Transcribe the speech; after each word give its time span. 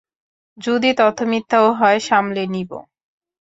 যদি 0.57 0.89
তথ্য 0.93 1.19
মিথ্যাও 1.23 1.67
হয়, 1.73 1.99
সামলে 1.99 2.43
নিব। 2.47 2.71